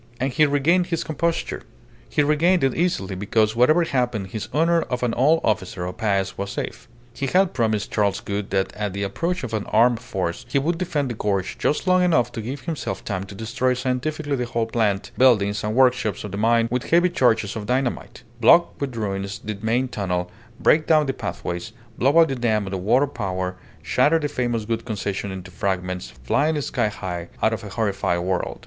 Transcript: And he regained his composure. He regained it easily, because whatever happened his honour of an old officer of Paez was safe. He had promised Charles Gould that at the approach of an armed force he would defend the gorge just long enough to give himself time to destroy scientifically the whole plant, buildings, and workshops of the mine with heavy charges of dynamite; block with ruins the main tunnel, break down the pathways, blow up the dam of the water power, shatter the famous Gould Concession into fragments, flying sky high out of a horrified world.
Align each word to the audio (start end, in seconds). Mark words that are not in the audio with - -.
And 0.19 0.33
he 0.33 0.47
regained 0.47 0.87
his 0.87 1.03
composure. 1.03 1.61
He 2.09 2.23
regained 2.23 2.63
it 2.63 2.73
easily, 2.73 3.13
because 3.13 3.55
whatever 3.55 3.83
happened 3.83 4.29
his 4.29 4.47
honour 4.51 4.81
of 4.81 5.03
an 5.03 5.13
old 5.13 5.41
officer 5.43 5.85
of 5.85 5.97
Paez 5.97 6.39
was 6.39 6.49
safe. 6.49 6.87
He 7.13 7.27
had 7.27 7.53
promised 7.53 7.91
Charles 7.91 8.19
Gould 8.19 8.49
that 8.49 8.73
at 8.75 8.93
the 8.93 9.03
approach 9.03 9.43
of 9.43 9.53
an 9.53 9.67
armed 9.67 9.99
force 9.99 10.43
he 10.49 10.57
would 10.57 10.79
defend 10.79 11.11
the 11.11 11.13
gorge 11.13 11.55
just 11.59 11.85
long 11.85 12.01
enough 12.01 12.31
to 12.31 12.41
give 12.41 12.61
himself 12.61 13.05
time 13.05 13.25
to 13.25 13.35
destroy 13.35 13.75
scientifically 13.75 14.35
the 14.35 14.47
whole 14.47 14.65
plant, 14.65 15.11
buildings, 15.19 15.63
and 15.63 15.75
workshops 15.75 16.23
of 16.23 16.31
the 16.31 16.35
mine 16.37 16.67
with 16.71 16.89
heavy 16.89 17.11
charges 17.11 17.55
of 17.55 17.67
dynamite; 17.67 18.23
block 18.39 18.73
with 18.81 18.95
ruins 18.97 19.37
the 19.37 19.55
main 19.61 19.87
tunnel, 19.87 20.31
break 20.59 20.87
down 20.87 21.05
the 21.05 21.13
pathways, 21.13 21.73
blow 21.99 22.17
up 22.17 22.27
the 22.27 22.33
dam 22.35 22.65
of 22.65 22.71
the 22.71 22.77
water 22.79 23.05
power, 23.05 23.55
shatter 23.83 24.17
the 24.17 24.27
famous 24.27 24.65
Gould 24.65 24.83
Concession 24.83 25.31
into 25.31 25.51
fragments, 25.51 26.11
flying 26.23 26.59
sky 26.61 26.87
high 26.87 27.27
out 27.43 27.53
of 27.53 27.63
a 27.63 27.69
horrified 27.69 28.21
world. 28.21 28.59